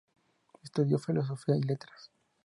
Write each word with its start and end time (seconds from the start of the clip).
Estudió 0.63 0.97
Filosofía 0.97 1.57
y 1.57 1.61
Letras. 1.61 2.09